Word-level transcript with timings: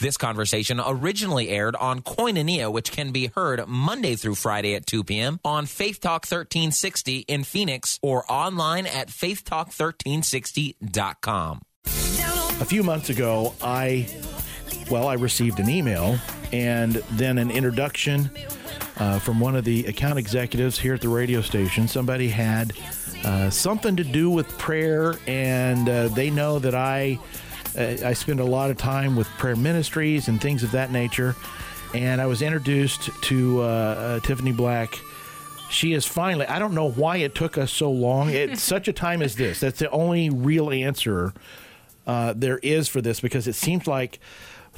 This 0.00 0.16
conversation 0.16 0.80
originally 0.84 1.48
aired 1.48 1.74
on 1.74 2.02
Koinonia, 2.02 2.70
which 2.70 2.92
can 2.92 3.10
be 3.10 3.32
heard 3.34 3.66
Monday 3.66 4.14
through 4.14 4.36
Friday 4.36 4.76
at 4.76 4.86
2 4.86 5.02
p.m. 5.02 5.40
on 5.44 5.66
Faith 5.66 5.98
Talk 5.98 6.22
1360 6.22 7.24
in 7.26 7.42
Phoenix 7.42 7.98
or 8.00 8.24
online 8.30 8.86
at 8.86 9.08
faithtalk1360.com. 9.08 11.62
A 11.84 12.64
few 12.64 12.84
months 12.84 13.10
ago, 13.10 13.54
I, 13.60 14.06
well, 14.88 15.08
I 15.08 15.14
received 15.14 15.58
an 15.58 15.68
email 15.68 16.16
and 16.52 16.94
then 17.12 17.38
an 17.38 17.50
introduction 17.50 18.30
uh, 18.98 19.18
from 19.18 19.40
one 19.40 19.56
of 19.56 19.64
the 19.64 19.84
account 19.86 20.20
executives 20.20 20.78
here 20.78 20.94
at 20.94 21.00
the 21.00 21.08
radio 21.08 21.40
station. 21.40 21.88
Somebody 21.88 22.28
had 22.28 22.72
uh, 23.24 23.50
something 23.50 23.96
to 23.96 24.04
do 24.04 24.30
with 24.30 24.46
prayer, 24.58 25.16
and 25.26 25.88
uh, 25.88 26.06
they 26.06 26.30
know 26.30 26.60
that 26.60 26.76
I 26.76 27.18
I 27.76 28.12
spend 28.12 28.40
a 28.40 28.44
lot 28.44 28.70
of 28.70 28.76
time 28.76 29.16
with 29.16 29.28
prayer 29.38 29.56
ministries 29.56 30.28
and 30.28 30.40
things 30.40 30.62
of 30.62 30.72
that 30.72 30.90
nature. 30.90 31.34
And 31.94 32.20
I 32.20 32.26
was 32.26 32.42
introduced 32.42 33.10
to 33.22 33.62
uh, 33.62 33.64
uh, 33.64 34.20
Tiffany 34.20 34.52
Black. 34.52 34.98
She 35.70 35.92
is 35.92 36.04
finally, 36.04 36.46
I 36.46 36.58
don't 36.58 36.74
know 36.74 36.90
why 36.90 37.18
it 37.18 37.34
took 37.34 37.56
us 37.58 37.72
so 37.72 37.90
long. 37.90 38.34
At 38.34 38.58
such 38.58 38.88
a 38.88 38.92
time 38.92 39.22
as 39.22 39.36
this, 39.36 39.60
that's 39.60 39.78
the 39.78 39.90
only 39.90 40.30
real 40.30 40.70
answer 40.70 41.32
uh, 42.06 42.34
there 42.36 42.58
is 42.58 42.88
for 42.88 43.00
this 43.00 43.20
because 43.20 43.46
it 43.46 43.54
seems 43.54 43.86
like 43.86 44.18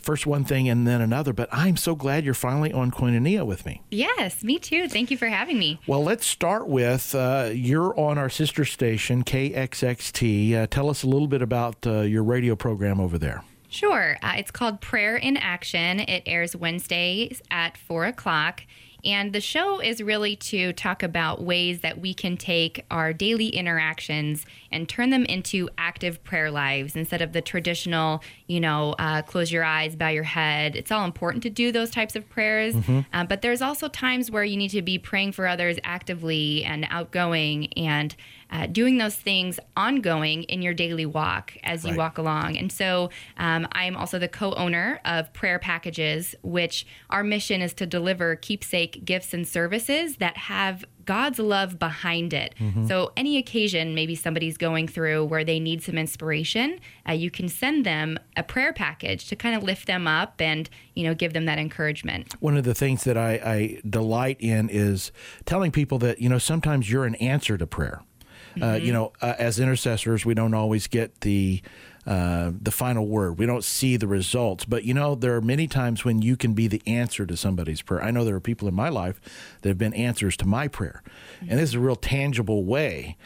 first 0.00 0.27
one 0.27 0.45
thing 0.45 0.68
and 0.68 0.86
then 0.86 1.00
another. 1.00 1.32
But 1.32 1.48
I'm 1.52 1.77
so 1.77 1.95
glad 1.95 2.24
you're 2.24 2.34
finally 2.34 2.72
on 2.72 2.91
Koinonia 2.91 3.46
with 3.46 3.64
me. 3.64 3.82
Yes, 3.91 4.42
me 4.42 4.58
too. 4.58 4.88
Thank 4.88 5.10
you 5.10 5.16
for 5.16 5.28
having 5.28 5.58
me. 5.58 5.80
Well, 5.86 6.02
let's 6.02 6.27
start 6.27 6.68
with 6.68 7.14
uh, 7.14 7.50
you're 7.52 7.98
on 7.98 8.18
our 8.18 8.28
sister 8.28 8.64
station, 8.64 9.24
KXXT. 9.24 10.55
Uh, 10.55 10.66
tell 10.66 10.91
us 10.91 11.02
a 11.02 11.06
little 11.06 11.28
bit 11.28 11.42
about 11.42 11.86
uh, 11.86 12.00
your 12.00 12.22
radio 12.22 12.56
program 12.56 13.00
over 13.00 13.18
there. 13.18 13.44
Sure. 13.68 14.16
Uh, 14.20 14.34
it's 14.36 14.50
called 14.50 14.80
Prayer 14.80 15.16
in 15.16 15.36
Action. 15.36 16.00
It 16.00 16.24
airs 16.27 16.56
Wednesdays 16.56 17.41
at 17.50 17.77
4 17.77 18.06
o'clock. 18.06 18.62
And 19.05 19.32
the 19.32 19.41
show 19.41 19.80
is 19.80 20.03
really 20.03 20.36
to 20.36 20.72
talk 20.72 21.03
about 21.03 21.42
ways 21.42 21.80
that 21.80 22.00
we 22.00 22.12
can 22.12 22.36
take 22.36 22.84
our 22.91 23.12
daily 23.12 23.48
interactions 23.48 24.44
and 24.70 24.88
turn 24.88 25.10
them 25.10 25.25
into 25.25 25.70
active 25.78 26.22
prayer 26.22 26.50
lives 26.50 26.94
instead 26.97 27.22
of 27.22 27.32
the 27.32 27.41
traditional, 27.41 28.22
you 28.51 28.59
know, 28.59 28.97
uh, 28.98 29.23
close 29.23 29.53
your 29.53 29.62
eyes, 29.62 29.95
bow 29.95 30.09
your 30.09 30.25
head. 30.25 30.75
It's 30.75 30.91
all 30.91 31.05
important 31.05 31.45
to 31.45 31.51
do 31.51 31.70
those 31.70 31.89
types 31.89 32.17
of 32.17 32.29
prayers. 32.29 32.75
Mm-hmm. 32.75 33.01
Uh, 33.12 33.25
but 33.25 33.43
there's 33.43 33.62
also 33.62 33.87
times 33.87 34.29
where 34.29 34.43
you 34.43 34.56
need 34.56 34.70
to 34.70 34.83
be 34.83 34.98
praying 34.98 35.33
for 35.33 35.47
others 35.47 35.79
actively 35.84 36.65
and 36.65 36.84
outgoing 36.91 37.73
and 37.75 38.17
uh, 38.51 38.67
doing 38.67 38.98
those 38.98 39.15
things 39.15 39.61
ongoing 39.77 40.43
in 40.45 40.62
your 40.62 40.75
daily 40.75 41.06
walk 41.06 41.56
as 41.62 41.84
you 41.84 41.91
right. 41.91 41.98
walk 41.98 42.19
along. 42.19 42.56
And 42.56 42.73
so 42.73 43.11
um, 43.37 43.69
I'm 43.71 43.97
also 43.97 44.19
the 44.19 44.27
co 44.27 44.53
owner 44.55 45.01
of 45.05 45.33
Prayer 45.33 45.61
Packages, 45.61 46.34
which 46.43 46.89
our 47.09 47.23
mission 47.23 47.62
is 47.62 47.73
to 47.75 47.87
deliver 47.87 48.34
keepsake 48.34 49.05
gifts 49.05 49.33
and 49.33 49.47
services 49.47 50.17
that 50.17 50.37
have 50.37 50.84
God's 51.11 51.41
love 51.41 51.77
behind 51.77 52.33
it. 52.33 52.55
Mm-hmm. 52.61 52.86
So, 52.86 53.11
any 53.16 53.36
occasion 53.36 53.97
maybe 53.97 54.14
somebody's 54.14 54.56
going 54.56 54.86
through 54.86 55.25
where 55.25 55.42
they 55.42 55.58
need 55.58 55.83
some 55.83 55.98
inspiration, 55.98 56.78
uh, 57.08 57.11
you 57.14 57.33
can 57.33 57.48
send 57.48 57.84
them 57.84 58.16
a 58.36 58.44
prayer 58.44 58.72
package 58.72 59.27
to 59.27 59.34
kind 59.34 59.56
of 59.56 59.64
lift 59.64 59.88
them 59.88 60.06
up 60.06 60.41
and 60.41 60.70
you 60.94 61.03
know 61.03 61.12
give 61.12 61.33
them 61.33 61.47
that 61.47 61.58
encouragement. 61.58 62.33
One 62.38 62.56
of 62.56 62.62
the 62.62 62.75
things 62.75 63.03
that 63.03 63.19
I, 63.19 63.33
I 63.44 63.81
delight 63.91 64.36
in 64.38 64.69
is 64.69 65.11
telling 65.47 65.72
people 65.72 65.98
that 65.98 66.20
you 66.20 66.28
know 66.28 66.38
sometimes 66.38 66.88
you're 66.88 67.06
an 67.06 67.16
answer 67.16 67.58
to 67.58 67.66
prayer. 67.66 68.05
Mm-hmm. 68.50 68.62
Uh, 68.62 68.75
you 68.75 68.81
mm-hmm. 68.81 68.92
know, 68.92 69.12
uh, 69.20 69.34
as 69.36 69.58
intercessors, 69.58 70.25
we 70.25 70.34
don't 70.34 70.55
always 70.55 70.86
get 70.86 71.22
the 71.22 71.61
uh, 72.06 72.53
the 72.61 72.70
final 72.70 73.06
word. 73.06 73.39
We 73.39 73.47
don't 73.47 73.65
see 73.65 73.97
the 73.97 74.06
results, 74.06 74.65
but 74.65 74.84
you 74.84 74.95
know, 74.95 75.15
there 75.15 75.37
are 75.37 75.41
many 75.41 75.67
times 75.69 76.05
when 76.05 76.23
you 76.23 76.37
can 76.37 76.55
be 76.55 76.67
the 76.67 76.83
answer 76.87 77.27
to 77.27 77.37
somebody's 77.37 77.83
prayer. 77.83 78.03
I 78.03 78.11
know 78.11 78.25
there 78.25 78.34
are 78.34 78.41
people 78.41 78.69
in 78.69 78.75
my 78.75 78.89
life 78.89 79.20
that 79.62 79.69
have 79.69 79.79
been 79.79 79.95
answers 79.95 80.37
to 80.39 80.47
my 80.47 80.69
prayer, 80.69 81.03
mm-hmm. 81.37 81.51
and 81.51 81.59
this 81.59 81.71
is 81.71 81.75
a 81.75 81.81
real 81.81 81.97
tangible 81.97 82.65
way. 82.65 83.16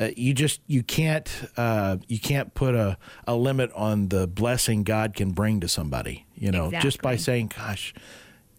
Uh, 0.00 0.08
you 0.16 0.34
just 0.34 0.60
you 0.66 0.82
can't 0.82 1.48
uh, 1.56 1.98
you 2.08 2.18
can't 2.18 2.54
put 2.54 2.74
a, 2.74 2.98
a 3.26 3.36
limit 3.36 3.70
on 3.72 4.08
the 4.08 4.26
blessing 4.26 4.82
God 4.82 5.14
can 5.14 5.30
bring 5.30 5.60
to 5.60 5.68
somebody. 5.68 6.26
You 6.34 6.50
know, 6.50 6.66
exactly. 6.66 6.88
just 6.90 7.02
by 7.02 7.16
saying, 7.16 7.52
"Gosh." 7.56 7.94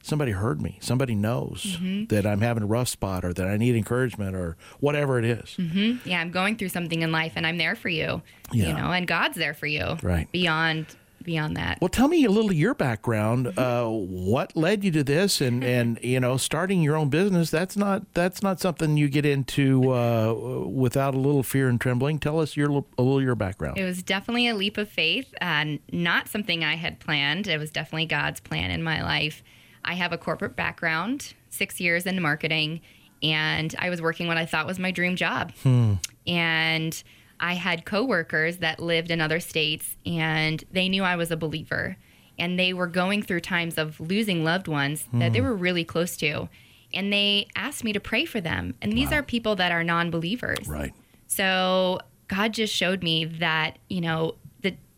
Somebody 0.05 0.31
heard 0.31 0.61
me. 0.61 0.77
Somebody 0.81 1.15
knows 1.15 1.77
mm-hmm. 1.77 2.05
that 2.05 2.25
I'm 2.25 2.41
having 2.41 2.63
a 2.63 2.67
rough 2.67 2.87
spot 2.87 3.25
or 3.25 3.33
that 3.33 3.47
I 3.47 3.57
need 3.57 3.75
encouragement 3.75 4.35
or 4.35 4.55
whatever 4.79 5.17
it 5.17 5.25
is. 5.25 5.55
Mm-hmm. 5.57 6.07
Yeah, 6.07 6.21
I'm 6.21 6.31
going 6.31 6.57
through 6.57 6.69
something 6.69 7.01
in 7.01 7.11
life 7.11 7.33
and 7.35 7.45
I'm 7.45 7.57
there 7.57 7.75
for 7.75 7.89
you. 7.89 8.21
Yeah. 8.51 8.67
You 8.67 8.73
know, 8.73 8.91
and 8.91 9.07
God's 9.07 9.35
there 9.35 9.53
for 9.53 9.65
you. 9.65 9.97
Right. 10.03 10.31
Beyond 10.31 10.95
beyond 11.23 11.57
that. 11.57 11.79
Well, 11.81 11.89
tell 11.89 12.07
me 12.07 12.23
a 12.23 12.29
little 12.29 12.51
of 12.51 12.55
your 12.55 12.75
background. 12.75 13.47
Mm-hmm. 13.47 13.59
Uh, 13.59 13.89
what 13.89 14.55
led 14.55 14.83
you 14.83 14.91
to 14.91 15.03
this, 15.03 15.41
and 15.41 15.63
and 15.75 15.99
you 16.03 16.19
know, 16.19 16.37
starting 16.37 16.83
your 16.83 16.95
own 16.95 17.09
business? 17.09 17.49
That's 17.49 17.75
not 17.75 18.13
that's 18.13 18.43
not 18.43 18.59
something 18.59 18.95
you 18.95 19.09
get 19.09 19.25
into 19.25 19.91
uh, 19.91 20.33
without 20.67 21.15
a 21.15 21.17
little 21.17 21.41
fear 21.41 21.67
and 21.67 21.81
trembling. 21.81 22.19
Tell 22.19 22.39
us 22.39 22.55
your 22.55 22.69
a 22.69 23.01
little 23.01 23.21
your 23.21 23.35
background. 23.35 23.79
It 23.79 23.83
was 23.83 24.03
definitely 24.03 24.47
a 24.47 24.55
leap 24.55 24.77
of 24.77 24.87
faith, 24.87 25.33
and 25.41 25.79
not 25.91 26.29
something 26.29 26.63
I 26.63 26.75
had 26.75 26.99
planned. 26.99 27.47
It 27.47 27.57
was 27.57 27.71
definitely 27.71 28.05
God's 28.05 28.39
plan 28.39 28.69
in 28.69 28.83
my 28.83 29.01
life. 29.01 29.43
I 29.85 29.93
have 29.93 30.11
a 30.11 30.17
corporate 30.17 30.55
background, 30.55 31.33
six 31.49 31.79
years 31.79 32.05
in 32.05 32.21
marketing, 32.21 32.81
and 33.23 33.73
I 33.79 33.89
was 33.89 34.01
working 34.01 34.27
what 34.27 34.37
I 34.37 34.45
thought 34.45 34.67
was 34.67 34.79
my 34.79 34.91
dream 34.91 35.15
job. 35.15 35.53
Hmm. 35.63 35.93
And 36.27 37.01
I 37.39 37.53
had 37.53 37.85
coworkers 37.85 38.57
that 38.57 38.79
lived 38.79 39.11
in 39.11 39.21
other 39.21 39.39
states, 39.39 39.95
and 40.05 40.63
they 40.71 40.89
knew 40.89 41.03
I 41.03 41.15
was 41.15 41.31
a 41.31 41.37
believer. 41.37 41.97
And 42.37 42.59
they 42.59 42.73
were 42.73 42.87
going 42.87 43.23
through 43.23 43.39
times 43.41 43.77
of 43.77 43.99
losing 43.99 44.43
loved 44.43 44.67
ones 44.67 45.03
hmm. 45.03 45.19
that 45.19 45.31
they 45.31 45.39
were 45.39 45.55
really 45.55 45.85
close 45.85 46.17
to. 46.17 46.49
And 46.93 47.11
they 47.11 47.47
asked 47.55 47.83
me 47.83 47.93
to 47.93 47.99
pray 47.99 48.25
for 48.25 48.41
them. 48.41 48.75
And 48.81 48.93
these 48.93 49.11
wow. 49.11 49.19
are 49.19 49.23
people 49.23 49.55
that 49.55 49.71
are 49.71 49.83
non 49.83 50.11
believers. 50.11 50.67
Right. 50.67 50.93
So 51.27 51.99
God 52.27 52.53
just 52.53 52.73
showed 52.73 53.03
me 53.03 53.25
that, 53.25 53.77
you 53.89 54.01
know, 54.01 54.35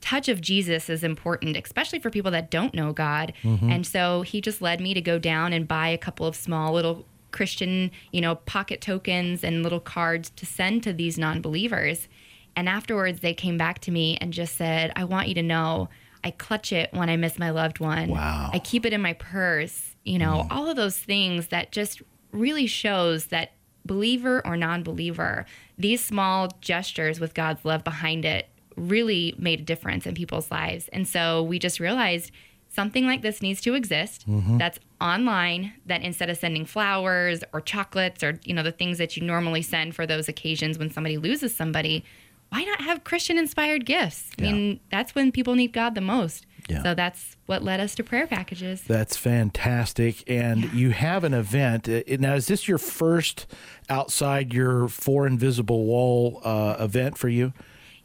touch 0.02 0.30
of 0.30 0.42
Jesus 0.42 0.90
is 0.90 1.04
important, 1.04 1.58
especially 1.58 2.00
for 2.00 2.10
people 2.10 2.32
that 2.32 2.52
don't 2.52 2.74
know 2.74 2.94
God. 2.94 3.34
Mm-hmm. 3.44 3.72
And 3.72 3.88
so 3.88 4.22
he 4.22 4.42
just 4.42 4.62
led 4.62 4.80
me 4.80 4.94
to 4.94 5.02
go 5.02 5.20
down 5.20 5.54
and 5.54 5.68
buy 5.68 5.90
a 5.90 5.98
couple 5.98 6.26
of 6.26 6.36
small 6.36 6.74
little 6.74 7.06
Christian, 7.32 7.92
you 8.12 8.22
know, 8.22 8.36
pocket 8.36 8.82
tokens 8.82 9.44
and 9.44 9.64
little 9.64 9.80
cards 9.80 10.30
to 10.32 10.46
send 10.46 10.84
to 10.84 10.94
these 10.94 11.18
non 11.18 11.42
believers. 11.42 12.08
And 12.56 12.68
afterwards, 12.68 13.20
they 13.20 13.34
came 13.34 13.58
back 13.58 13.80
to 13.82 13.92
me 13.92 14.18
and 14.20 14.34
just 14.34 14.56
said, 14.56 14.92
I 14.96 15.04
want 15.04 15.28
you 15.28 15.36
to 15.36 15.44
know 15.44 15.90
I 16.24 16.32
clutch 16.32 16.74
it 16.74 16.90
when 16.92 17.10
I 17.10 17.16
miss 17.16 17.38
my 17.38 17.52
loved 17.52 17.80
one. 17.80 18.10
Wow. 18.10 18.50
I 18.52 18.60
keep 18.60 18.86
it 18.86 18.94
in 18.94 19.02
my 19.02 19.14
purse. 19.14 19.96
You 20.04 20.18
know, 20.20 20.46
mm. 20.46 20.52
all 20.52 20.68
of 20.68 20.76
those 20.76 20.98
things 20.98 21.48
that 21.48 21.72
just 21.72 22.02
really 22.32 22.66
shows 22.66 23.28
that 23.28 23.54
believer 23.86 24.46
or 24.46 24.58
non 24.58 24.84
believer, 24.84 25.46
these 25.78 26.04
small 26.04 26.50
gestures 26.62 27.20
with 27.20 27.34
God's 27.34 27.64
love 27.66 27.84
behind 27.84 28.26
it 28.26 28.50
really 28.78 29.36
made 29.38 29.60
a 29.60 29.64
difference 29.64 30.06
in 30.06 30.16
people's 30.16 30.50
lives. 30.52 30.88
And 30.94 31.08
so 31.08 31.44
we 31.44 31.60
just 31.60 31.80
realized 31.80 32.32
something 32.70 33.06
like 33.06 33.22
this 33.22 33.42
needs 33.42 33.62
to 33.62 33.74
exist 33.74 34.30
mm-hmm. 34.30 34.58
that's 34.58 34.80
online 35.00 35.74
that 35.86 36.02
instead 36.02 36.30
of 36.30 36.38
sending 36.38 36.66
flowers 36.66 37.44
or 37.54 37.62
chocolates 37.62 38.24
or 38.24 38.40
you 38.44 38.54
know 38.54 38.64
the 38.64 38.72
things 38.72 38.98
that 38.98 39.16
you 39.16 39.24
normally 39.24 39.62
send 39.62 39.96
for 39.96 40.06
those 40.06 40.28
occasions 40.28 40.78
when 40.78 40.90
somebody 40.90 41.18
loses 41.18 41.56
somebody 41.56 42.04
why 42.50 42.64
not 42.64 42.82
have 42.82 43.04
christian 43.04 43.38
inspired 43.38 43.86
gifts 43.86 44.32
i 44.40 44.42
mean 44.42 44.80
that's 44.92 45.14
when 45.16 45.32
people 45.32 45.56
need 45.56 45.72
god 45.72 45.96
the 45.96 46.02
most 46.02 46.46
yeah. 46.68 46.82
so 46.84 46.94
that's 46.94 47.38
what 47.46 47.64
led 47.64 47.80
us 47.80 47.96
to 47.96 48.04
prayer 48.04 48.28
packages 48.28 48.82
that's 48.82 49.16
fantastic 49.16 50.24
and 50.30 50.64
yeah. 50.64 50.72
you 50.74 50.90
have 50.92 51.24
an 51.24 51.34
event 51.34 51.88
uh, 51.88 52.02
now 52.20 52.34
is 52.34 52.48
this 52.48 52.68
your 52.68 52.78
first 52.78 53.46
outside 53.90 54.54
your 54.54 54.88
four 54.88 55.28
invisible 55.28 55.86
wall 55.86 56.42
uh, 56.44 56.76
event 56.80 57.18
for 57.18 57.30
you 57.30 57.54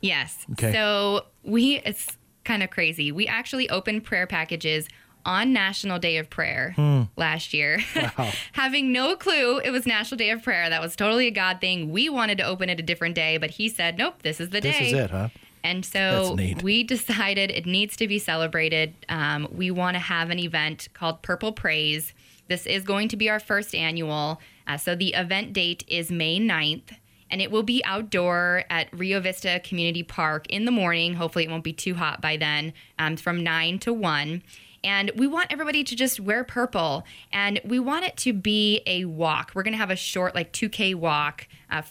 Yes. 0.03 0.45
Okay. 0.53 0.73
So 0.73 1.27
we 1.43 1.77
it's 1.79 2.19
kind 2.45 2.63
of 2.63 2.71
crazy. 2.71 3.11
We 3.13 3.27
actually 3.27 3.71
opened 3.71 4.05
prayer 4.05 4.27
packages 4.27 4.89
on 5.25 5.53
National 5.53 6.01
Day 6.01 6.17
of 6.17 6.29
Prayer 6.29 6.73
hmm. 6.77 7.03
last 7.17 7.55
year. 7.55 7.79
Wow. 8.19 8.31
Having 8.53 8.93
no 8.93 9.17
clue 9.17 9.59
it 9.61 9.71
was 9.71 9.87
National 9.87 10.19
Day 10.19 10.31
of 10.31 10.43
Prayer. 10.43 10.69
That 10.69 10.83
was 10.83 10.97
totally 10.97 11.29
a 11.29 11.31
God 11.31 11.61
thing. 11.61 11.91
We 11.91 12.09
wanted 12.09 12.37
to 12.39 12.45
open 12.45 12.69
it 12.69 12.79
a 12.81 12.83
different 12.83 13.15
day, 13.15 13.39
but 13.39 13.51
he 13.51 13.69
said, 13.69 13.97
"Nope, 13.97 14.23
this 14.23 14.41
is 14.41 14.51
the 14.51 14.61
this 14.61 14.77
day." 14.77 14.85
This 14.85 14.93
is 14.93 14.99
it, 14.99 15.11
huh? 15.11 15.29
And 15.65 15.85
so 15.85 16.37
we 16.63 16.83
decided 16.83 17.51
it 17.51 17.67
needs 17.67 17.97
to 17.97 18.09
be 18.09 18.19
celebrated. 18.19 18.95
Um, 19.09 19.49
we 19.53 19.71
want 19.71 19.95
to 19.95 20.01
have 20.01 20.31
an 20.31 20.39
event 20.39 20.89
called 20.93 21.23
Purple 21.23 21.53
Praise. 21.53 22.13
This 22.49 22.67
is 22.67 22.83
going 22.83 23.09
to 23.09 23.17
be 23.17 23.31
our 23.31 23.41
first 23.41 23.75
annual. 23.75 24.41
Uh, 24.67 24.77
so 24.77 24.95
the 24.95 25.15
event 25.15 25.53
date 25.53 25.85
is 25.87 26.11
May 26.11 26.41
9th 26.41 26.97
and 27.33 27.41
it 27.41 27.51
will 27.51 27.63
be 27.63 27.83
outdoor 27.85 28.65
at 28.69 28.93
Rio 28.93 29.19
Vista 29.19 29.61
Community 29.65 30.03
Park 30.03 30.47
in 30.49 30.67
the 30.67 30.71
morning. 30.71 31.15
Hopefully, 31.15 31.47
it 31.47 31.51
won't 31.51 31.65
be 31.65 31.73
too 31.73 31.95
hot 31.95 32.21
by 32.21 32.37
then, 32.37 32.75
um, 32.99 33.17
from 33.17 33.43
9 33.43 33.79
to 33.81 33.93
1. 33.93 34.43
And 34.85 35.11
we 35.17 35.27
want 35.27 35.47
everybody 35.51 35.83
to 35.83 35.97
just 35.97 36.21
wear 36.21 36.45
purple. 36.45 37.05
And 37.33 37.61
we 37.65 37.79
want 37.79 38.05
it 38.05 38.17
to 38.19 38.33
be 38.35 38.83
a 38.87 39.07
walk. 39.07 39.53
We're 39.55 39.63
going 39.63 39.73
to 39.73 39.79
have 39.79 39.91
a 39.91 39.97
short, 39.97 40.35
like 40.35 40.53
2K 40.53 40.95
walk. 40.95 41.49
Uh, 41.71 41.83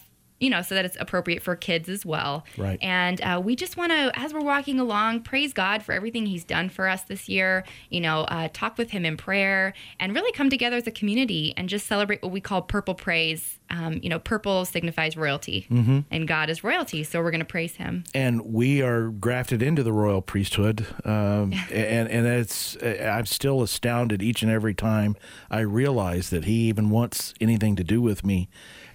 you 0.42 0.50
know, 0.50 0.60
so 0.60 0.74
that 0.74 0.84
it's 0.84 0.96
appropriate 1.00 1.40
for 1.42 1.54
kids 1.56 1.88
as 1.88 2.04
well. 2.04 2.44
Right. 2.58 2.78
And 2.82 3.20
uh, 3.22 3.40
we 3.42 3.54
just 3.56 3.76
want 3.76 3.92
to, 3.92 4.10
as 4.14 4.34
we're 4.34 4.40
walking 4.42 4.80
along, 4.80 5.22
praise 5.22 5.52
God 5.52 5.82
for 5.82 5.92
everything 5.92 6.26
He's 6.26 6.44
done 6.44 6.68
for 6.68 6.88
us 6.88 7.02
this 7.02 7.28
year. 7.28 7.64
You 7.90 8.00
know, 8.00 8.22
uh, 8.22 8.48
talk 8.52 8.76
with 8.76 8.90
Him 8.90 9.04
in 9.06 9.16
prayer, 9.16 9.72
and 10.00 10.14
really 10.14 10.32
come 10.32 10.50
together 10.50 10.76
as 10.76 10.86
a 10.86 10.90
community 10.90 11.54
and 11.56 11.68
just 11.68 11.86
celebrate 11.86 12.22
what 12.22 12.32
we 12.32 12.40
call 12.40 12.60
purple 12.62 12.94
praise. 12.94 13.58
Um, 13.70 14.00
you 14.02 14.10
know, 14.10 14.18
purple 14.18 14.66
signifies 14.66 15.16
royalty, 15.16 15.66
Mm-hmm. 15.70 16.00
and 16.10 16.28
God 16.28 16.50
is 16.50 16.62
royalty, 16.62 17.04
so 17.04 17.22
we're 17.22 17.30
going 17.30 17.38
to 17.40 17.46
praise 17.46 17.76
Him. 17.76 18.04
and 18.14 18.52
we 18.52 18.82
are 18.82 19.08
grafted 19.08 19.62
into 19.62 19.82
the 19.82 19.92
royal 19.94 20.20
priesthood, 20.20 20.84
um, 21.06 21.54
and 21.70 22.08
and 22.10 22.26
it's 22.26 22.76
I'm 22.82 23.24
still 23.26 23.62
astounded 23.62 24.22
each 24.22 24.42
and 24.42 24.50
every 24.50 24.74
time 24.74 25.16
I 25.50 25.60
realize 25.60 26.28
that 26.30 26.44
He 26.44 26.68
even 26.68 26.90
wants 26.90 27.32
anything 27.40 27.76
to 27.76 27.84
do 27.84 28.02
with 28.02 28.24
me 28.26 28.48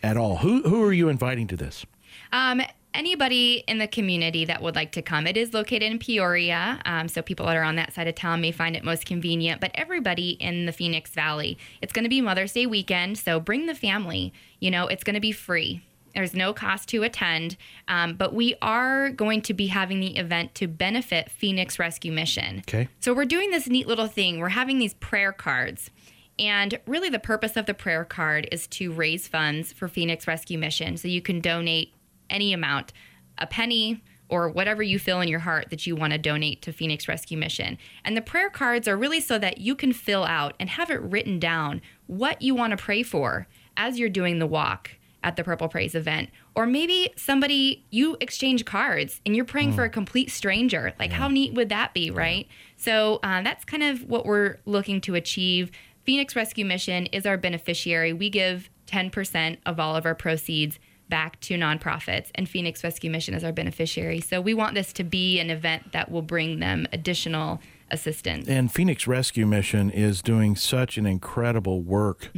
at 0.07 0.15
all. 0.15 0.37
Who 0.37 0.61
who 0.63 0.81
are 0.83 0.93
you 0.93 1.09
inviting 1.09 1.47
to 1.47 1.57
this? 1.57 1.85
Um, 2.31 2.61
anybody 2.93 3.63
in 3.67 3.77
the 3.77 3.87
community 3.87 4.45
that 4.45 4.61
would 4.61 4.73
like 4.75 4.93
to 4.93 5.01
come, 5.01 5.27
it 5.27 5.35
is 5.35 5.53
located 5.53 5.83
in 5.83 5.99
Peoria, 5.99 6.81
um, 6.85 7.09
so 7.09 7.21
people 7.21 7.45
that 7.45 7.57
are 7.57 7.63
on 7.63 7.75
that 7.75 7.93
side 7.93 8.07
of 8.07 8.15
town 8.15 8.41
may 8.41 8.51
find 8.51 8.75
it 8.75 8.83
most 8.83 9.05
convenient. 9.05 9.59
But 9.59 9.71
everybody 9.75 10.31
in 10.31 10.65
the 10.65 10.71
Phoenix 10.71 11.11
Valley, 11.11 11.57
it's 11.81 11.91
going 11.91 12.03
to 12.03 12.09
be 12.09 12.21
Mother's 12.21 12.53
Day 12.53 12.65
weekend, 12.65 13.17
so 13.17 13.39
bring 13.39 13.65
the 13.65 13.75
family. 13.75 14.33
You 14.59 14.71
know, 14.71 14.87
it's 14.87 15.03
going 15.03 15.15
to 15.15 15.19
be 15.19 15.33
free. 15.33 15.83
There's 16.15 16.33
no 16.33 16.51
cost 16.51 16.89
to 16.89 17.03
attend, 17.03 17.57
um, 17.87 18.15
but 18.15 18.33
we 18.33 18.55
are 18.61 19.11
going 19.11 19.41
to 19.43 19.53
be 19.53 19.67
having 19.67 19.99
the 19.99 20.17
event 20.17 20.55
to 20.55 20.67
benefit 20.67 21.29
Phoenix 21.29 21.77
Rescue 21.77 22.11
Mission. 22.11 22.59
Okay. 22.67 22.87
So 22.99 23.13
we're 23.13 23.25
doing 23.25 23.51
this 23.51 23.67
neat 23.67 23.87
little 23.87 24.07
thing. 24.07 24.39
We're 24.39 24.49
having 24.49 24.79
these 24.79 24.95
prayer 24.95 25.31
cards. 25.31 25.91
And 26.39 26.79
really, 26.85 27.09
the 27.09 27.19
purpose 27.19 27.57
of 27.57 27.65
the 27.65 27.73
prayer 27.73 28.05
card 28.05 28.47
is 28.51 28.67
to 28.67 28.91
raise 28.91 29.27
funds 29.27 29.73
for 29.73 29.87
Phoenix 29.87 30.27
Rescue 30.27 30.57
Mission. 30.57 30.97
So 30.97 31.07
you 31.07 31.21
can 31.21 31.41
donate 31.41 31.93
any 32.29 32.53
amount, 32.53 32.93
a 33.37 33.47
penny, 33.47 34.03
or 34.29 34.49
whatever 34.49 34.83
you 34.83 34.99
feel 34.99 35.21
in 35.21 35.29
your 35.29 35.39
heart 35.39 35.69
that 35.69 35.87
you 35.87 35.95
want 35.95 36.13
to 36.13 36.19
donate 36.19 36.61
to 36.61 36.73
Phoenix 36.73 37.07
Rescue 37.07 37.37
Mission. 37.37 37.77
And 38.03 38.15
the 38.15 38.21
prayer 38.21 38.49
cards 38.49 38.87
are 38.87 38.97
really 38.97 39.21
so 39.21 39.39
that 39.39 39.59
you 39.59 39.73
can 39.75 39.93
fill 39.93 40.25
out 40.25 40.53
and 40.59 40.69
have 40.69 40.89
it 40.89 41.01
written 41.01 41.39
down 41.39 41.81
what 42.07 42.41
you 42.41 42.53
want 42.53 42.71
to 42.71 42.77
pray 42.77 43.03
for 43.03 43.47
as 43.77 43.97
you're 43.97 44.09
doing 44.09 44.39
the 44.39 44.47
walk 44.47 44.91
at 45.23 45.35
the 45.35 45.43
Purple 45.43 45.67
Praise 45.67 45.95
event. 45.95 46.29
Or 46.55 46.65
maybe 46.65 47.13
somebody, 47.15 47.85
you 47.89 48.17
exchange 48.19 48.65
cards 48.65 49.21
and 49.25 49.35
you're 49.35 49.45
praying 49.45 49.73
for 49.73 49.83
a 49.83 49.89
complete 49.89 50.31
stranger. 50.31 50.93
Like, 50.99 51.11
how 51.11 51.27
neat 51.27 51.53
would 51.53 51.69
that 51.69 51.93
be, 51.93 52.11
right? 52.11 52.47
So 52.75 53.19
uh, 53.23 53.41
that's 53.41 53.65
kind 53.65 53.83
of 53.83 54.03
what 54.09 54.25
we're 54.25 54.57
looking 54.65 55.01
to 55.01 55.15
achieve. 55.15 55.71
Phoenix 56.07 56.37
Rescue 56.37 56.63
Mission 56.63 57.07
is 57.07 57.25
our 57.25 57.35
beneficiary. 57.35 58.13
We 58.13 58.29
give 58.29 58.69
10% 58.87 59.57
of 59.65 59.77
all 59.77 59.97
of 59.97 60.05
our 60.05 60.15
proceeds 60.15 60.79
back 61.09 61.37
to 61.41 61.55
nonprofits, 61.55 62.29
and 62.33 62.47
Phoenix 62.47 62.81
Rescue 62.81 63.11
Mission 63.11 63.33
is 63.33 63.43
our 63.43 63.51
beneficiary. 63.51 64.21
So 64.21 64.39
we 64.39 64.53
want 64.53 64.73
this 64.73 64.93
to 64.93 65.03
be 65.03 65.37
an 65.41 65.49
event 65.49 65.91
that 65.91 66.09
will 66.09 66.21
bring 66.21 66.61
them 66.61 66.87
additional 66.93 67.59
assistance. 67.91 68.47
And 68.47 68.71
Phoenix 68.71 69.05
Rescue 69.05 69.45
Mission 69.45 69.89
is 69.89 70.21
doing 70.21 70.55
such 70.55 70.97
an 70.97 71.05
incredible 71.05 71.81
work 71.81 72.29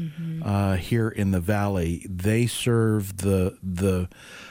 uh, 0.44 0.76
here 0.76 1.10
in 1.10 1.30
the 1.30 1.40
valley. 1.40 2.08
They 2.10 2.48
serve 2.48 3.18
the 3.18 3.58
the 3.62 4.10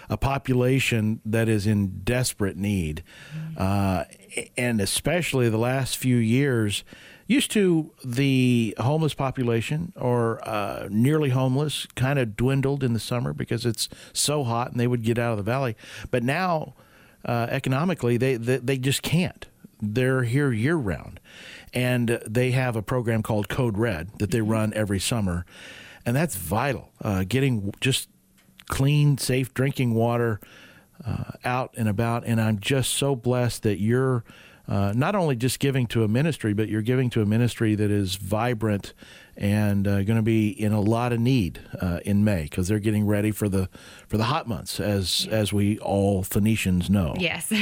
a 0.08 0.16
population 0.16 1.20
that 1.24 1.48
is 1.48 1.66
in 1.66 2.02
desperate 2.04 2.56
need, 2.56 3.02
uh, 3.56 4.04
and 4.56 4.80
especially 4.80 5.48
the 5.48 5.58
last 5.58 5.96
few 5.96 6.16
years. 6.16 6.84
Used 7.28 7.50
to 7.52 7.92
the 8.02 8.74
homeless 8.80 9.12
population 9.12 9.92
or 9.96 10.40
uh, 10.48 10.88
nearly 10.90 11.28
homeless 11.28 11.86
kind 11.94 12.18
of 12.18 12.36
dwindled 12.36 12.82
in 12.82 12.94
the 12.94 12.98
summer 12.98 13.34
because 13.34 13.66
it's 13.66 13.86
so 14.14 14.44
hot 14.44 14.70
and 14.70 14.80
they 14.80 14.86
would 14.86 15.02
get 15.02 15.18
out 15.18 15.32
of 15.32 15.36
the 15.36 15.42
valley. 15.44 15.76
But 16.10 16.22
now, 16.22 16.74
uh, 17.26 17.46
economically, 17.50 18.16
they, 18.16 18.36
they 18.36 18.56
they 18.56 18.78
just 18.78 19.02
can't. 19.02 19.46
They're 19.80 20.22
here 20.22 20.52
year 20.52 20.74
round 20.74 21.20
and 21.74 22.20
they 22.26 22.52
have 22.52 22.76
a 22.76 22.82
program 22.82 23.22
called 23.22 23.48
code 23.48 23.76
red 23.76 24.10
that 24.18 24.30
they 24.30 24.40
run 24.40 24.72
every 24.74 24.98
summer. 24.98 25.44
And 26.06 26.16
that's 26.16 26.34
vital 26.36 26.92
uh, 27.02 27.24
getting 27.28 27.74
just 27.80 28.08
clean 28.68 29.18
safe 29.18 29.52
drinking 29.52 29.94
water 29.94 30.40
uh, 31.04 31.32
out 31.44 31.74
and 31.76 31.88
about. 31.88 32.24
And 32.24 32.40
i'm 32.40 32.58
just 32.58 32.94
so 32.94 33.14
blessed 33.14 33.62
that 33.64 33.78
you're 33.80 34.24
uh, 34.68 34.92
not 34.94 35.14
only 35.14 35.34
just 35.34 35.58
giving 35.58 35.86
to 35.86 36.04
a 36.04 36.08
ministry 36.08 36.52
but 36.52 36.68
you're 36.68 36.82
giving 36.82 37.08
to 37.10 37.22
a 37.22 37.26
ministry 37.26 37.74
that 37.74 37.90
is 37.90 38.16
vibrant 38.16 38.92
and 39.36 39.86
uh, 39.88 40.02
going 40.02 40.16
to 40.16 40.22
be 40.22 40.48
in 40.48 40.72
a 40.72 40.80
lot 40.80 41.12
of 41.12 41.18
need 41.20 41.60
uh, 41.80 42.00
in 42.04 42.22
May 42.24 42.42
because 42.42 42.68
they're 42.68 42.78
getting 42.78 43.06
ready 43.06 43.30
for 43.30 43.48
the 43.48 43.68
for 44.08 44.16
the 44.16 44.24
hot 44.24 44.46
months 44.46 44.78
as 44.80 45.26
as 45.30 45.52
we 45.52 45.78
all 45.78 46.22
Phoenicians 46.22 46.90
know 46.90 47.14
Yes. 47.18 47.52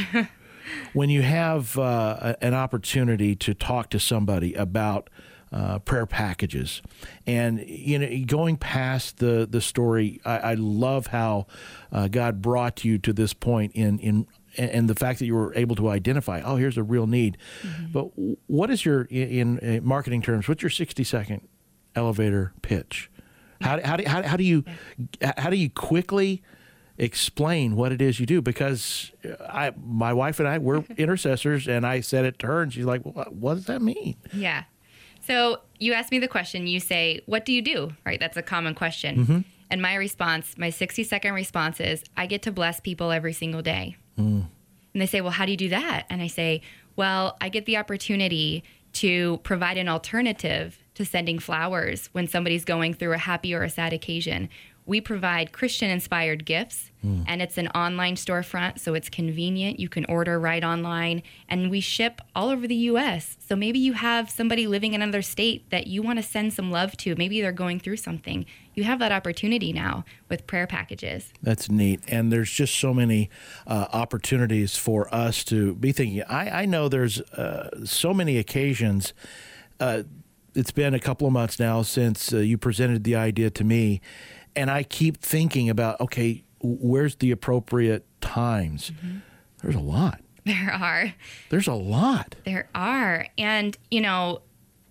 when 0.92 1.10
you 1.10 1.22
have 1.22 1.78
uh, 1.78 2.16
a- 2.40 2.44
an 2.44 2.54
opportunity 2.54 3.36
to 3.36 3.54
talk 3.54 3.90
to 3.90 4.00
somebody 4.00 4.54
about 4.54 5.08
uh, 5.52 5.78
prayer 5.78 6.06
packages, 6.06 6.82
and 7.24 7.60
you 7.68 7.98
know, 8.00 8.24
going 8.26 8.56
past 8.56 9.18
the 9.18 9.46
the 9.48 9.60
story, 9.60 10.20
I, 10.24 10.38
I 10.38 10.54
love 10.54 11.06
how 11.08 11.46
uh, 11.92 12.08
God 12.08 12.42
brought 12.42 12.84
you 12.84 12.98
to 12.98 13.12
this 13.12 13.32
point 13.32 13.72
in 13.74 13.98
in. 14.00 14.26
And 14.58 14.88
the 14.88 14.94
fact 14.94 15.18
that 15.18 15.26
you 15.26 15.34
were 15.34 15.54
able 15.54 15.76
to 15.76 15.88
identify, 15.88 16.40
oh, 16.42 16.56
here's 16.56 16.78
a 16.78 16.82
real 16.82 17.06
need. 17.06 17.36
Mm-hmm. 17.62 17.92
But 17.92 18.10
what 18.46 18.70
is 18.70 18.84
your, 18.84 19.02
in, 19.02 19.58
in 19.58 19.84
marketing 19.84 20.22
terms, 20.22 20.48
what's 20.48 20.62
your 20.62 20.70
60 20.70 21.04
second 21.04 21.48
elevator 21.94 22.52
pitch? 22.62 23.10
How, 23.60 23.80
how, 23.82 23.96
do, 23.96 24.04
how, 24.06 24.22
how 24.22 24.36
do 24.36 24.44
you 24.44 24.64
how 25.38 25.48
do 25.48 25.56
you 25.56 25.70
quickly 25.70 26.42
explain 26.98 27.74
what 27.74 27.90
it 27.90 28.02
is 28.02 28.20
you 28.20 28.26
do? 28.26 28.42
Because 28.42 29.12
I 29.48 29.72
my 29.82 30.12
wife 30.12 30.38
and 30.40 30.46
I 30.46 30.58
we're 30.58 30.84
intercessors, 30.98 31.66
and 31.66 31.86
I 31.86 32.00
said 32.00 32.26
it 32.26 32.38
to 32.40 32.46
her, 32.48 32.60
and 32.60 32.70
she's 32.70 32.84
like, 32.84 33.00
"What, 33.02 33.32
what 33.32 33.54
does 33.54 33.64
that 33.64 33.80
mean?" 33.80 34.16
Yeah. 34.34 34.64
So 35.26 35.60
you 35.78 35.92
ask 35.92 36.12
me 36.12 36.18
the 36.20 36.28
question, 36.28 36.66
you 36.66 36.78
say, 36.78 37.20
What 37.26 37.44
do 37.44 37.52
you 37.52 37.60
do? 37.60 37.92
Right? 38.04 38.20
That's 38.20 38.36
a 38.36 38.42
common 38.42 38.74
question. 38.74 39.18
Mm-hmm. 39.18 39.38
And 39.70 39.82
my 39.82 39.94
response, 39.96 40.56
my 40.56 40.70
60 40.70 41.02
second 41.02 41.34
response 41.34 41.80
is, 41.80 42.04
I 42.16 42.26
get 42.26 42.42
to 42.42 42.52
bless 42.52 42.78
people 42.78 43.10
every 43.10 43.32
single 43.32 43.62
day. 43.62 43.96
Mm. 44.18 44.46
And 44.94 45.02
they 45.02 45.06
say, 45.06 45.20
Well, 45.20 45.32
how 45.32 45.44
do 45.44 45.50
you 45.50 45.56
do 45.56 45.68
that? 45.70 46.06
And 46.08 46.22
I 46.22 46.26
say, 46.26 46.62
Well, 46.96 47.36
I 47.40 47.48
get 47.48 47.66
the 47.66 47.76
opportunity 47.76 48.64
to 48.94 49.38
provide 49.42 49.76
an 49.76 49.88
alternative 49.88 50.78
to 50.94 51.04
sending 51.04 51.38
flowers 51.38 52.08
when 52.12 52.26
somebody's 52.26 52.64
going 52.64 52.94
through 52.94 53.12
a 53.12 53.18
happy 53.18 53.54
or 53.54 53.62
a 53.62 53.68
sad 53.68 53.92
occasion. 53.92 54.48
We 54.86 55.00
provide 55.00 55.52
Christian 55.52 55.90
inspired 55.90 56.44
gifts, 56.46 56.90
and 57.28 57.40
it's 57.40 57.56
an 57.56 57.68
online 57.68 58.16
storefront, 58.16 58.80
so 58.80 58.94
it's 58.94 59.08
convenient. 59.08 59.78
You 59.78 59.88
can 59.88 60.04
order 60.06 60.40
right 60.40 60.64
online, 60.64 61.22
and 61.48 61.70
we 61.70 61.78
ship 61.78 62.20
all 62.34 62.48
over 62.48 62.66
the 62.66 62.74
US. 62.90 63.36
So 63.38 63.54
maybe 63.54 63.78
you 63.78 63.92
have 63.92 64.28
somebody 64.28 64.66
living 64.66 64.92
in 64.92 65.02
another 65.02 65.22
state 65.22 65.70
that 65.70 65.86
you 65.86 66.02
want 66.02 66.18
to 66.18 66.22
send 66.24 66.52
some 66.52 66.72
love 66.72 66.96
to. 66.98 67.14
Maybe 67.14 67.40
they're 67.40 67.52
going 67.52 67.78
through 67.78 67.98
something. 67.98 68.44
You 68.74 68.82
have 68.84 68.98
that 68.98 69.12
opportunity 69.12 69.72
now 69.72 70.04
with 70.28 70.48
prayer 70.48 70.66
packages. 70.66 71.32
That's 71.42 71.70
neat. 71.70 72.00
And 72.08 72.32
there's 72.32 72.50
just 72.50 72.74
so 72.74 72.92
many 72.92 73.30
uh, 73.68 73.86
opportunities 73.92 74.76
for 74.76 75.12
us 75.14 75.44
to 75.44 75.76
be 75.76 75.92
thinking. 75.92 76.22
I, 76.24 76.62
I 76.62 76.66
know 76.66 76.88
there's 76.88 77.20
uh, 77.20 77.84
so 77.84 78.12
many 78.12 78.36
occasions. 78.36 79.14
Uh, 79.78 80.02
it's 80.56 80.72
been 80.72 80.94
a 80.94 80.98
couple 80.98 81.26
of 81.26 81.32
months 81.32 81.60
now 81.60 81.82
since 81.82 82.32
uh, 82.32 82.38
you 82.38 82.58
presented 82.58 83.04
the 83.04 83.14
idea 83.14 83.50
to 83.50 83.62
me. 83.62 84.00
And 84.56 84.70
I 84.70 84.82
keep 84.82 85.18
thinking 85.18 85.68
about, 85.68 86.00
okay, 86.00 86.42
where's 86.60 87.16
the 87.16 87.30
appropriate 87.30 88.06
times? 88.20 88.90
Mm-hmm. 88.90 89.18
There's 89.62 89.74
a 89.74 89.80
lot. 89.80 90.20
There 90.44 90.72
are. 90.72 91.14
There's 91.50 91.66
a 91.66 91.74
lot. 91.74 92.36
There 92.44 92.68
are. 92.74 93.26
And, 93.36 93.76
you 93.90 94.00
know, 94.00 94.40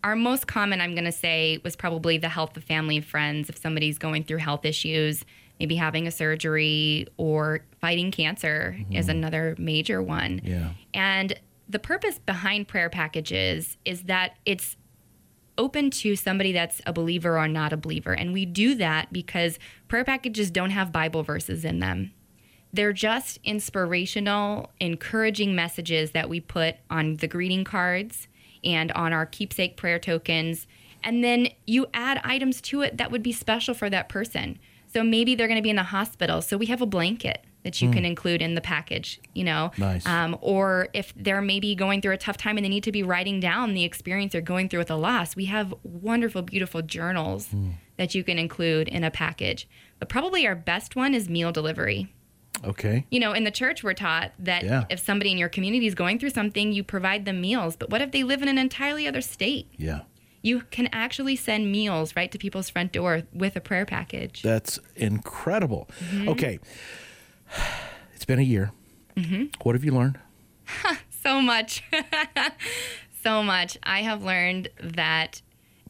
our 0.03 0.15
most 0.15 0.47
common, 0.47 0.81
I'm 0.81 0.93
going 0.93 1.05
to 1.05 1.11
say, 1.11 1.59
was 1.63 1.75
probably 1.75 2.17
the 2.17 2.29
health 2.29 2.55
of 2.57 2.63
family 2.63 2.97
and 2.97 3.05
friends. 3.05 3.49
If 3.49 3.57
somebody's 3.57 3.97
going 3.97 4.25
through 4.25 4.37
health 4.37 4.65
issues, 4.65 5.25
maybe 5.59 5.75
having 5.75 6.07
a 6.07 6.11
surgery 6.11 7.07
or 7.17 7.61
fighting 7.81 8.11
cancer 8.11 8.75
mm-hmm. 8.77 8.93
is 8.93 9.09
another 9.09 9.55
major 9.57 10.01
one. 10.01 10.41
Yeah. 10.43 10.71
And 10.93 11.39
the 11.67 11.79
purpose 11.79 12.19
behind 12.19 12.67
prayer 12.67 12.89
packages 12.89 13.77
is 13.85 14.03
that 14.03 14.35
it's 14.45 14.77
open 15.57 15.89
to 15.89 16.15
somebody 16.15 16.51
that's 16.51 16.81
a 16.85 16.93
believer 16.93 17.37
or 17.37 17.47
not 17.47 17.73
a 17.73 17.77
believer. 17.77 18.13
And 18.13 18.33
we 18.33 18.45
do 18.45 18.75
that 18.75 19.11
because 19.11 19.59
prayer 19.87 20.03
packages 20.03 20.51
don't 20.51 20.71
have 20.71 20.91
Bible 20.91 21.23
verses 21.23 21.65
in 21.65 21.79
them. 21.79 22.11
They're 22.73 22.93
just 22.93 23.39
inspirational, 23.43 24.71
encouraging 24.79 25.55
messages 25.55 26.11
that 26.11 26.27
we 26.27 26.41
put 26.41 26.75
on 26.89 27.15
the 27.17 27.27
greeting 27.27 27.63
cards 27.63 28.27
and 28.63 28.91
on 28.91 29.13
our 29.13 29.25
keepsake 29.25 29.77
prayer 29.77 29.99
tokens. 29.99 30.67
And 31.03 31.23
then 31.23 31.49
you 31.65 31.87
add 31.93 32.19
items 32.23 32.59
to 32.61 32.81
it 32.81 32.97
that 32.97 33.11
would 33.11 33.23
be 33.23 33.31
special 33.31 33.73
for 33.73 33.89
that 33.89 34.09
person. 34.09 34.59
So 34.91 35.03
maybe 35.03 35.35
they're 35.35 35.47
going 35.47 35.59
to 35.59 35.63
be 35.63 35.69
in 35.69 35.75
the 35.75 35.83
hospital. 35.83 36.41
So 36.41 36.57
we 36.57 36.65
have 36.65 36.81
a 36.81 36.85
blanket 36.85 37.45
that 37.65 37.81
you 37.81 37.89
can 37.89 38.05
include 38.05 38.43
in 38.43 38.53
the 38.53 38.61
package, 38.61 39.19
you 39.33 39.43
know? 39.43 39.71
Nice. 39.79 40.05
Um, 40.05 40.37
or 40.39 40.87
if 40.93 41.11
they're 41.17 41.41
maybe 41.41 41.73
going 41.73 41.99
through 41.99 42.13
a 42.13 42.17
tough 42.17 42.37
time 42.37 42.57
and 42.57 42.63
they 42.63 42.69
need 42.69 42.83
to 42.83 42.91
be 42.91 43.01
writing 43.01 43.39
down 43.39 43.73
the 43.73 43.83
experience 43.83 44.33
they're 44.33 44.41
going 44.41 44.69
through 44.69 44.81
with 44.81 44.91
a 44.91 44.95
loss, 44.95 45.35
we 45.35 45.45
have 45.45 45.73
wonderful, 45.81 46.43
beautiful 46.43 46.83
journals 46.83 47.49
that 47.97 48.13
you 48.13 48.23
can 48.23 48.37
include 48.37 48.87
in 48.87 49.03
a 49.03 49.09
package. 49.09 49.67
But 49.97 50.09
probably 50.09 50.45
our 50.45 50.53
best 50.53 50.95
one 50.95 51.15
is 51.15 51.27
meal 51.27 51.51
delivery. 51.51 52.13
Okay. 52.63 53.07
You 53.09 53.19
know, 53.19 53.33
in 53.33 53.45
the 53.45 53.51
church, 53.51 53.83
we're 53.83 53.93
taught 53.95 54.31
that 54.37 54.63
Yeah. 54.63 54.83
if 54.91 54.99
somebody 54.99 55.31
in 55.31 55.39
your 55.39 55.49
community 55.49 55.87
is 55.87 55.95
going 55.95 56.19
through 56.19 56.29
something, 56.29 56.71
you 56.71 56.83
provide 56.83 57.25
them 57.25 57.41
meals. 57.41 57.75
But 57.75 57.89
what 57.89 57.99
if 58.01 58.11
they 58.11 58.21
live 58.23 58.43
in 58.43 58.47
an 58.47 58.59
entirely 58.59 59.07
other 59.07 59.21
state? 59.21 59.67
Yeah. 59.75 60.01
You 60.43 60.61
can 60.69 60.87
actually 60.93 61.35
send 61.35 61.71
meals 61.71 62.15
right 62.15 62.31
to 62.31 62.37
people's 62.37 62.69
front 62.69 62.91
door 62.91 63.23
with 63.33 63.55
a 63.55 63.59
prayer 63.59 63.87
package. 63.87 64.43
That's 64.43 64.77
incredible. 64.95 65.89
Mm-hmm. 66.11 66.29
Okay. 66.29 66.59
It's 68.13 68.25
been 68.25 68.39
a 68.39 68.43
year. 68.43 68.71
Mm-hmm. 69.17 69.45
What 69.61 69.75
have 69.75 69.83
you 69.83 69.91
learned? 69.91 70.17
so 71.23 71.41
much. 71.41 71.83
so 73.23 73.43
much. 73.43 73.77
I 73.83 74.01
have 74.01 74.23
learned 74.23 74.69
that 74.81 75.41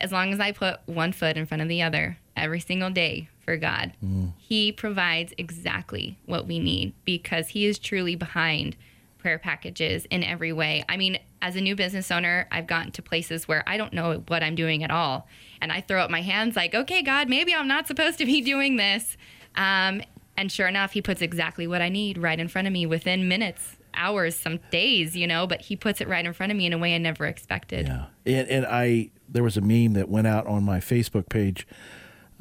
as 0.01 0.12
long 0.12 0.33
as 0.33 0.39
I 0.39 0.51
put 0.51 0.79
one 0.85 1.13
foot 1.13 1.38
in 1.38 1.45
front 1.45 1.62
of 1.62 1.69
the 1.69 1.81
other 1.83 2.17
every 2.35 2.59
single 2.59 2.89
day 2.89 3.29
for 3.39 3.55
God, 3.57 3.93
He 4.38 4.71
provides 4.71 5.33
exactly 5.38 6.17
what 6.25 6.47
we 6.47 6.59
need 6.59 6.93
because 7.05 7.50
He 7.50 7.65
is 7.65 7.79
truly 7.79 8.15
behind 8.15 8.75
prayer 9.19 9.39
packages 9.39 10.05
in 10.12 10.24
every 10.24 10.51
way. 10.51 10.83
I 10.89 10.97
mean, 10.97 11.19
as 11.41 11.55
a 11.55 11.62
new 11.62 11.75
business 11.75 12.12
owner, 12.12 12.47
I've 12.51 12.67
gotten 12.67 12.91
to 12.93 13.01
places 13.01 13.47
where 13.47 13.63
I 13.65 13.77
don't 13.77 13.93
know 13.93 14.24
what 14.27 14.43
I'm 14.43 14.55
doing 14.55 14.83
at 14.83 14.91
all. 14.91 15.27
And 15.62 15.71
I 15.71 15.81
throw 15.81 16.01
up 16.01 16.09
my 16.09 16.21
hands 16.21 16.55
like, 16.55 16.75
okay, 16.75 17.01
God, 17.01 17.29
maybe 17.29 17.53
I'm 17.53 17.67
not 17.67 17.88
supposed 17.88 18.17
to 18.17 18.25
be 18.25 18.41
doing 18.53 18.75
this. 18.75 19.15
Um, 19.55 20.01
and 20.38 20.51
sure 20.51 20.68
enough, 20.68 20.92
He 20.92 21.01
puts 21.01 21.22
exactly 21.22 21.68
what 21.68 21.82
I 21.82 21.89
need 21.89 22.18
right 22.18 22.39
in 22.39 22.48
front 22.48 22.68
of 22.68 22.74
me 22.74 22.86
within 22.86 23.27
minutes, 23.27 23.77
hours, 23.94 24.36
some 24.36 24.60
days, 24.72 25.15
you 25.15 25.27
know, 25.27 25.48
but 25.48 25.62
He 25.62 25.75
puts 25.75 26.01
it 26.01 26.08
right 26.08 26.25
in 26.25 26.34
front 26.34 26.51
of 26.51 26.58
me 26.58 26.65
in 26.65 26.74
a 26.74 26.77
way 26.77 26.96
I 26.96 26.98
never 26.98 27.25
expected. 27.25 27.88
Yeah. 27.88 28.06
And, 28.25 28.48
and 28.50 28.65
I, 28.65 29.12
there 29.30 29.44
was 29.44 29.58
a 29.58 29.62
meme 29.62 29.94
that 29.94 30.10
went 30.10 30.27
out 30.27 30.46
on 30.48 30.63
my 30.63 30.80
Facebook 30.80 31.30
page 31.30 31.68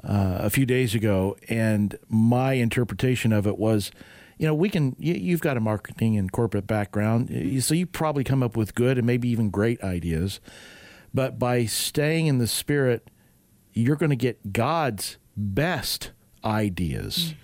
uh, 0.03 0.39
a 0.41 0.51
few 0.51 0.67
days 0.67 0.95
ago, 0.95 1.37
and 1.49 1.97
my 2.09 2.55
interpretation 2.55 3.33
of 3.33 3.47
it 3.47 3.59
was, 3.59 3.91
you 4.39 4.47
know, 4.47 4.55
we 4.55 4.69
can. 4.69 4.97
You, 4.99 5.15
you've 5.15 5.41
got 5.41 5.57
a 5.57 5.61
marketing 5.61 6.19
and 6.19 6.31
corporate 6.31 6.67
background, 6.67 7.31
y- 7.31 7.61
so 7.61 7.75
you 7.75 7.87
probably 7.87 8.25
come 8.25 8.43
up 8.43 8.57
with 8.57 8.75
good 8.75 8.99
and 8.99 9.07
maybe 9.07 9.29
even 9.29 9.49
great 9.51 9.83
ideas. 9.83 10.41
But 11.15 11.39
by 11.39 11.65
staying 11.67 12.27
in 12.27 12.39
the 12.39 12.49
spirit, 12.49 13.09
you're 13.73 13.97
going 13.97 14.11
to 14.11 14.17
get 14.17 14.53
God's 14.53 15.17
best 15.37 16.11
ideas 16.45 17.35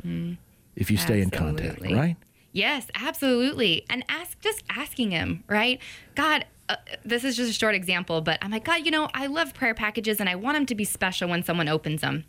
if 0.77 0.91
you 0.91 0.97
stay 0.97 1.21
in 1.21 1.31
contact, 1.31 1.81
right? 1.97 2.17
Yes, 2.53 2.87
absolutely. 2.95 3.85
And 3.89 4.05
ask 4.09 4.41
just 4.41 4.63
asking 4.69 5.13
him, 5.13 5.45
right? 5.49 5.81
God, 6.17 6.45
uh, 6.69 6.77
this 7.05 7.23
is 7.25 7.37
just 7.37 7.51
a 7.51 7.53
short 7.53 7.75
example, 7.75 8.21
but 8.21 8.39
I'm 8.43 8.51
like, 8.51 8.65
God, 8.65 8.85
you 8.85 8.91
know, 8.91 9.09
I 9.15 9.27
love 9.27 9.55
prayer 9.55 9.75
packages 9.75 10.19
and 10.21 10.29
I 10.29 10.35
want 10.35 10.57
them 10.57 10.67
to 10.67 10.75
be 10.75 10.85
special 10.85 11.29
when 11.29 11.43
someone 11.45 11.69
opens 11.69 12.01
them. 12.01 12.25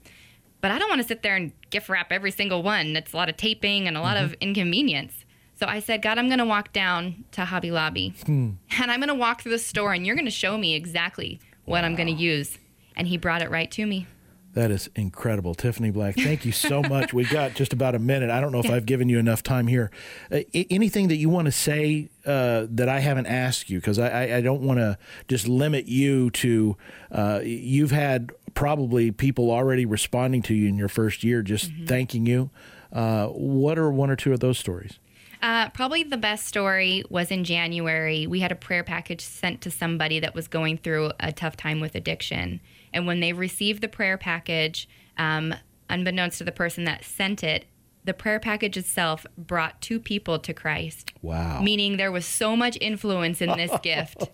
But 0.61 0.69
I 0.71 0.77
don't 0.77 0.89
want 0.89 1.01
to 1.01 1.07
sit 1.07 1.23
there 1.23 1.35
and 1.35 1.51
gift 1.71 1.89
wrap 1.89 2.11
every 2.11 2.29
single 2.31 2.61
one. 2.61 2.95
It's 2.95 3.13
a 3.13 3.17
lot 3.17 3.29
of 3.29 3.37
taping 3.37 3.87
and 3.87 3.97
a 3.97 4.01
lot 4.01 4.15
of 4.17 4.33
inconvenience. 4.33 5.25
So 5.59 5.65
I 5.67 5.79
said, 5.79 6.01
God, 6.03 6.17
I'm 6.19 6.27
going 6.27 6.39
to 6.39 6.45
walk 6.45 6.71
down 6.71 7.23
to 7.31 7.45
Hobby 7.45 7.71
Lobby 7.71 8.13
and 8.79 8.91
I'm 8.91 8.99
going 8.99 9.09
to 9.09 9.15
walk 9.15 9.41
through 9.41 9.51
the 9.53 9.59
store 9.59 9.93
and 9.93 10.05
you're 10.05 10.15
going 10.15 10.25
to 10.25 10.31
show 10.31 10.57
me 10.57 10.75
exactly 10.75 11.39
what 11.65 11.83
I'm 11.83 11.95
going 11.95 12.07
to 12.07 12.13
use. 12.13 12.57
And 12.95 13.07
he 13.07 13.17
brought 13.17 13.41
it 13.41 13.49
right 13.49 13.71
to 13.71 13.85
me. 13.87 14.05
That 14.53 14.69
is 14.69 14.89
incredible. 14.95 15.55
Tiffany 15.55 15.91
Black, 15.91 16.15
thank 16.15 16.45
you 16.45 16.51
so 16.51 16.81
much. 16.81 17.13
we 17.13 17.23
got 17.23 17.53
just 17.53 17.71
about 17.71 17.95
a 17.95 17.99
minute. 17.99 18.29
I 18.29 18.41
don't 18.41 18.51
know 18.51 18.59
if 18.59 18.69
I've 18.69 18.85
given 18.85 19.07
you 19.07 19.17
enough 19.17 19.43
time 19.43 19.67
here. 19.67 19.91
Uh, 20.29 20.39
a- 20.53 20.67
anything 20.69 21.07
that 21.07 21.15
you 21.15 21.29
want 21.29 21.45
to 21.45 21.53
say 21.53 22.09
uh, 22.25 22.65
that 22.69 22.89
I 22.89 22.99
haven't 22.99 23.27
asked 23.27 23.69
you? 23.69 23.79
Because 23.79 23.97
I, 23.97 24.09
I, 24.09 24.35
I 24.37 24.41
don't 24.41 24.61
want 24.61 24.79
to 24.79 24.97
just 25.29 25.47
limit 25.47 25.85
you 25.85 26.31
to, 26.31 26.75
uh, 27.11 27.39
you've 27.43 27.91
had 27.91 28.33
probably 28.53 29.11
people 29.11 29.51
already 29.51 29.85
responding 29.85 30.41
to 30.43 30.53
you 30.53 30.67
in 30.67 30.77
your 30.77 30.89
first 30.89 31.23
year, 31.23 31.41
just 31.41 31.71
thanking 31.85 32.25
you. 32.25 32.49
Uh, 32.91 33.27
what 33.27 33.79
are 33.79 33.89
one 33.89 34.09
or 34.09 34.17
two 34.17 34.33
of 34.33 34.41
those 34.41 34.59
stories? 34.59 34.99
Uh, 35.41 35.69
probably 35.69 36.03
the 36.03 36.17
best 36.17 36.45
story 36.45 37.03
was 37.09 37.31
in 37.31 37.43
January. 37.45 38.27
We 38.27 38.41
had 38.41 38.51
a 38.51 38.55
prayer 38.55 38.83
package 38.83 39.21
sent 39.21 39.61
to 39.61 39.71
somebody 39.71 40.19
that 40.19 40.35
was 40.35 40.47
going 40.47 40.77
through 40.77 41.13
a 41.19 41.31
tough 41.31 41.55
time 41.57 41.79
with 41.79 41.95
addiction. 41.95 42.59
And 42.93 43.07
when 43.07 43.19
they 43.19 43.33
received 43.33 43.81
the 43.81 43.87
prayer 43.87 44.17
package, 44.17 44.87
um, 45.17 45.53
unbeknownst 45.89 46.37
to 46.39 46.43
the 46.43 46.51
person 46.51 46.83
that 46.85 47.03
sent 47.03 47.43
it, 47.43 47.65
the 48.03 48.13
prayer 48.13 48.39
package 48.39 48.77
itself 48.77 49.27
brought 49.37 49.79
two 49.79 49.99
people 49.99 50.39
to 50.39 50.53
Christ. 50.53 51.13
Wow. 51.21 51.61
Meaning 51.61 51.97
there 51.97 52.11
was 52.11 52.25
so 52.25 52.55
much 52.55 52.75
influence 52.81 53.41
in 53.41 53.49
this 53.57 53.71
gift 53.83 54.27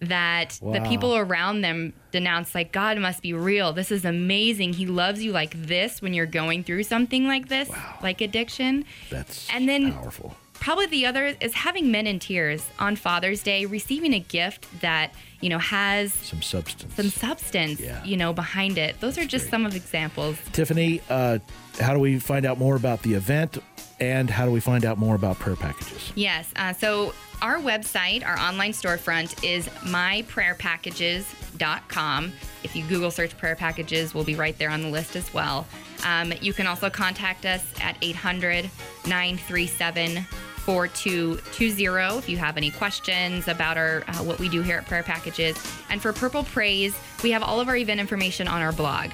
that 0.00 0.58
the 0.62 0.80
people 0.88 1.14
around 1.14 1.60
them 1.60 1.92
denounced, 2.12 2.54
like, 2.54 2.72
God 2.72 2.96
must 2.98 3.20
be 3.22 3.34
real. 3.34 3.74
This 3.74 3.92
is 3.92 4.06
amazing. 4.06 4.72
He 4.72 4.86
loves 4.86 5.22
you 5.22 5.32
like 5.32 5.52
this 5.66 6.00
when 6.00 6.14
you're 6.14 6.24
going 6.24 6.64
through 6.64 6.84
something 6.84 7.26
like 7.26 7.48
this, 7.48 7.70
like 8.02 8.22
addiction. 8.22 8.86
That's 9.10 9.46
And 9.52 9.68
then- 9.68 9.92
powerful. 9.92 10.34
Probably 10.54 10.86
the 10.86 11.06
other 11.06 11.34
is 11.40 11.54
having 11.54 11.90
men 11.90 12.06
in 12.06 12.18
tears 12.18 12.66
on 12.78 12.94
Father's 12.94 13.42
Day, 13.42 13.64
receiving 13.64 14.12
a 14.12 14.18
gift 14.20 14.66
that, 14.82 15.14
you 15.40 15.48
know, 15.48 15.58
has 15.58 16.12
Some 16.12 16.42
substance. 16.42 16.94
some 16.94 17.10
substance, 17.10 17.80
Yeah. 17.80 18.02
you 18.04 18.16
know, 18.16 18.32
behind 18.32 18.78
it. 18.78 19.00
Those 19.00 19.18
are 19.18 19.24
just 19.24 19.48
some 19.50 19.66
of 19.66 19.74
examples. 19.74 20.36
Tiffany, 20.52 21.00
uh, 21.08 21.38
how 21.80 21.94
do 21.94 22.00
we 22.00 22.18
find 22.18 22.44
out 22.46 22.58
more 22.58 22.76
about 22.76 23.02
the 23.02 23.14
event? 23.14 23.58
And 23.98 24.30
how 24.30 24.44
do 24.46 24.50
we 24.50 24.60
find 24.60 24.84
out 24.86 24.96
more 24.98 25.14
about 25.14 25.38
prayer 25.38 25.56
packages? 25.56 26.12
Yes. 26.14 26.48
Uh, 26.56 26.72
so 26.72 27.12
our 27.42 27.58
website, 27.58 28.24
our 28.26 28.38
online 28.38 28.72
storefront 28.72 29.44
is 29.44 29.68
myprayerpackages.com. 29.84 32.32
If 32.62 32.76
you 32.76 32.84
Google 32.84 33.10
search 33.10 33.36
prayer 33.36 33.56
packages, 33.56 34.14
we'll 34.14 34.24
be 34.24 34.34
right 34.34 34.56
there 34.58 34.70
on 34.70 34.80
the 34.82 34.88
list 34.88 35.16
as 35.16 35.32
well. 35.34 35.66
Um, 36.04 36.32
you 36.40 36.52
can 36.54 36.66
also 36.66 36.88
contact 36.90 37.44
us 37.46 37.64
at 37.80 37.96
800 38.02 38.70
937 39.06 40.24
4220 40.70 42.18
if 42.18 42.28
you 42.28 42.36
have 42.36 42.56
any 42.56 42.70
questions 42.70 43.48
about 43.48 43.76
our 43.76 44.04
uh, 44.06 44.18
what 44.18 44.38
we 44.38 44.48
do 44.48 44.62
here 44.62 44.78
at 44.78 44.86
Prayer 44.86 45.02
Packages. 45.02 45.56
And 45.90 46.00
for 46.00 46.12
Purple 46.12 46.44
Praise, 46.44 46.96
we 47.24 47.32
have 47.32 47.42
all 47.42 47.58
of 47.58 47.66
our 47.66 47.74
event 47.74 47.98
information 47.98 48.46
on 48.46 48.62
our 48.62 48.70
blog. 48.70 49.10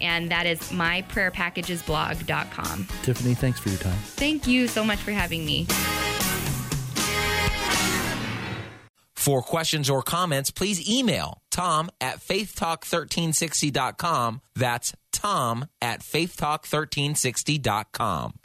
And 0.00 0.28
that 0.32 0.46
is 0.46 0.58
myprayerpackagesblog.com. 0.72 2.88
Tiffany, 3.04 3.34
thanks 3.34 3.60
for 3.60 3.68
your 3.68 3.78
time. 3.78 3.96
Thank 4.02 4.48
you 4.48 4.66
so 4.66 4.82
much 4.82 4.98
for 4.98 5.12
having 5.12 5.46
me. 5.46 5.68
For 9.14 9.42
questions 9.42 9.88
or 9.88 10.02
comments, 10.02 10.50
please 10.50 10.90
email 10.90 11.40
tom 11.52 11.88
at 12.00 12.18
faithtalk1360.com. 12.18 14.40
That's 14.56 14.92
tom 15.12 15.68
at 15.80 16.00
faithtalk1360.com. 16.00 18.40